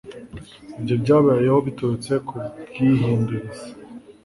[0.79, 2.35] ibyo byabayeho biturutse ku
[2.69, 3.67] bwihindurize